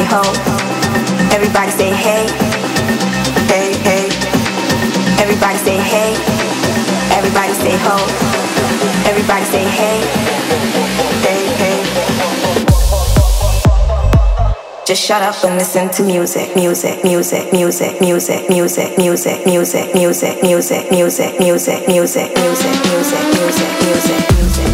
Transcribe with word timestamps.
ho. 0.00 0.22
Everybody 1.34 1.70
say 1.70 1.90
hey, 1.92 2.24
hey, 3.52 3.74
hey. 3.84 4.08
Everybody 5.20 5.58
say 5.58 5.76
hey. 5.76 6.14
Everybody 7.12 7.52
say 7.52 7.76
ho. 7.84 7.96
Everybody 9.10 9.44
say 9.44 9.64
hey, 9.64 10.00
hey, 11.26 11.42
hey. 11.60 11.78
Just 14.86 15.04
shut 15.04 15.22
up 15.22 15.44
and 15.44 15.54
listen 15.56 15.90
to 15.90 16.02
music, 16.02 16.56
music, 16.56 17.04
music, 17.04 17.44
music, 17.44 18.00
music, 18.00 18.48
music, 18.50 18.98
music, 18.98 19.46
music, 19.46 20.42
music, 20.42 20.42
music, 20.42 20.90
music, 20.90 21.38
music, 21.38 21.86
music, 21.88 21.88
music, 21.88 22.36
music, 22.36 23.24
music, 23.36 23.72
music, 23.84 24.30
music. 24.30 24.71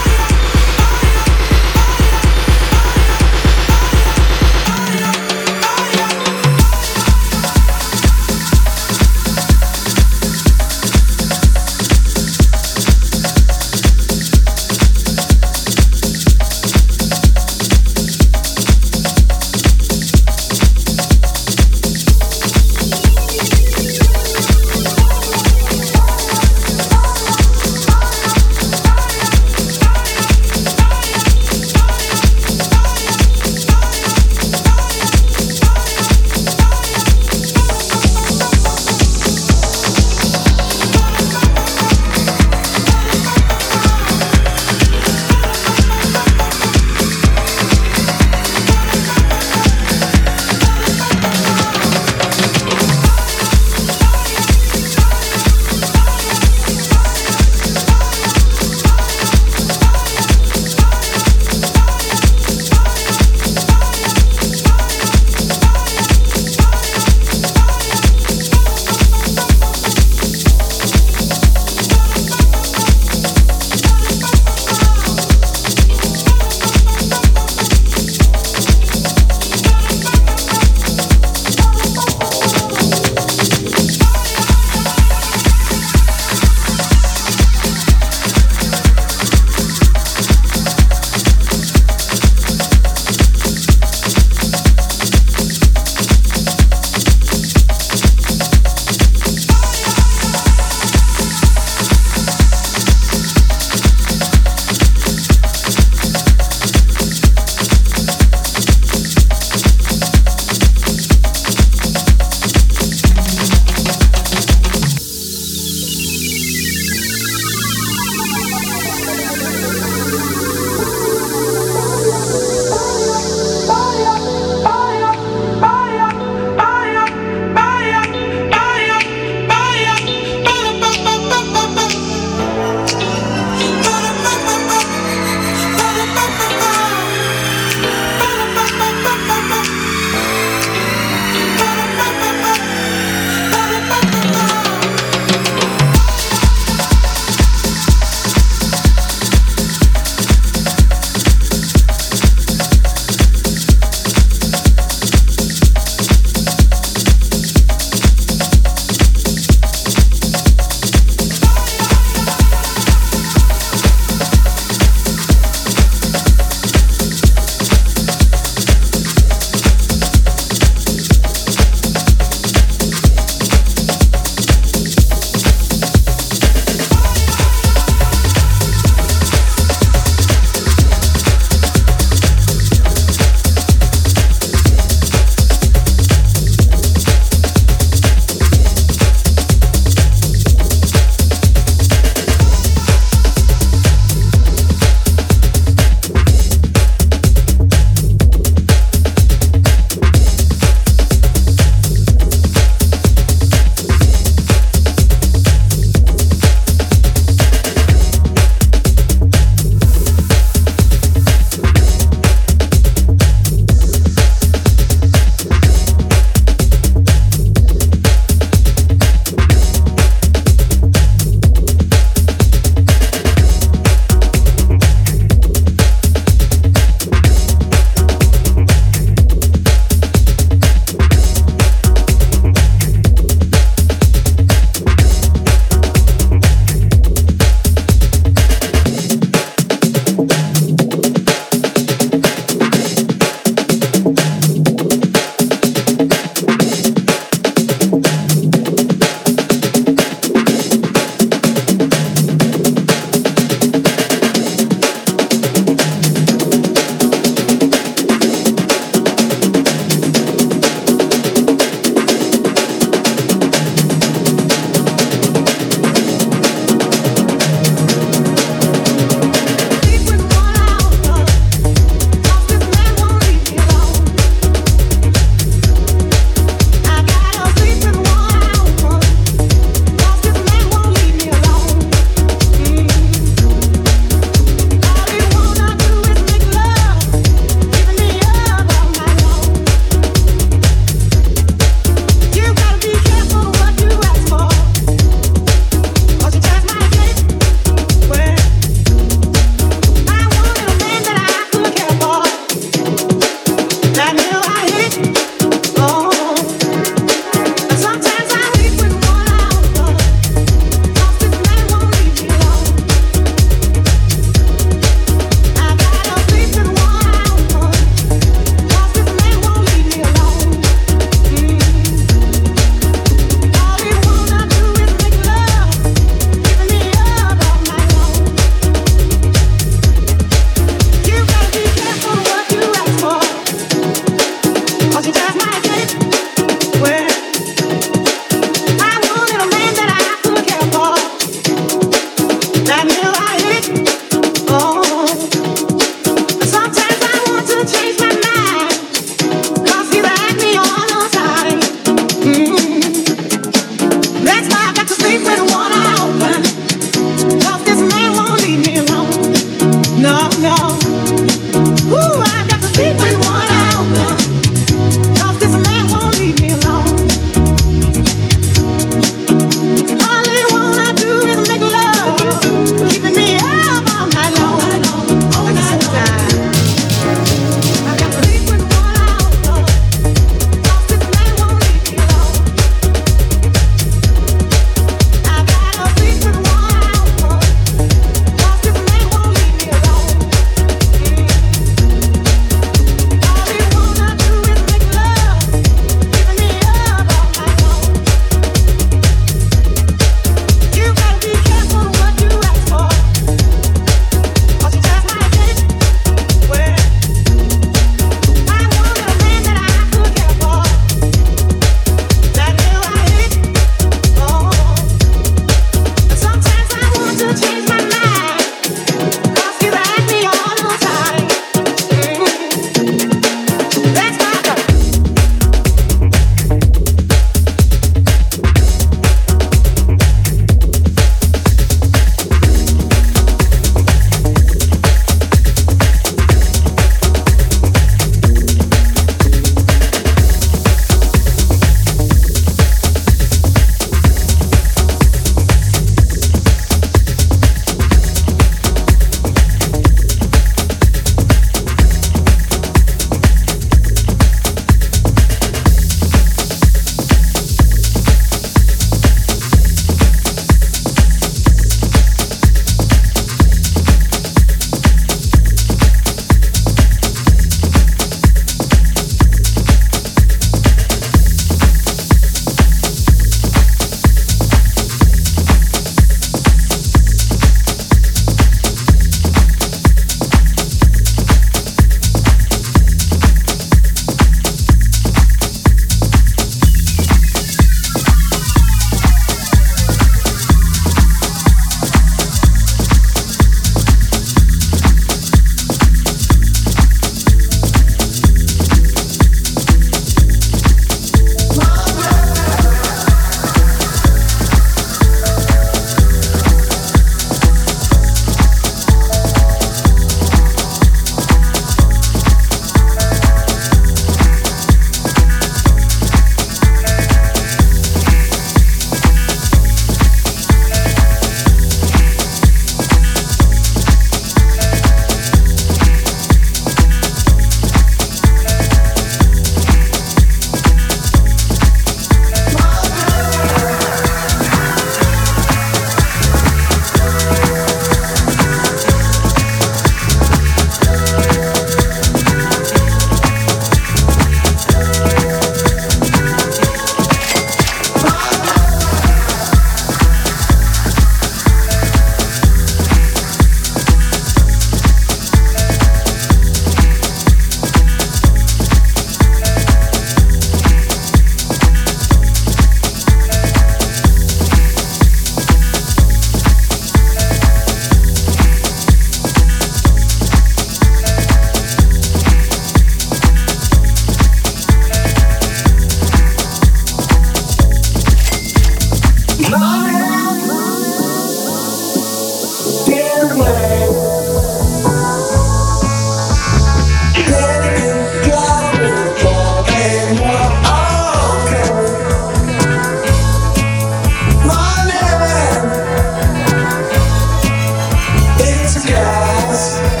eyes 599.01 600.00